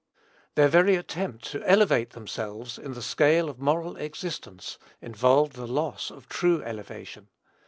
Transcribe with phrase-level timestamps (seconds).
[0.55, 6.09] Their very attempt to elevate themselves in the scale of moral existence involved the loss
[6.09, 7.27] of true elevation.